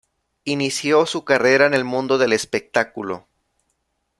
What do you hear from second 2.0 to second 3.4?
del espectáculo.